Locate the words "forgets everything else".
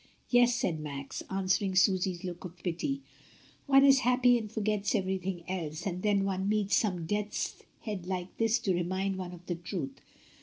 4.51-5.85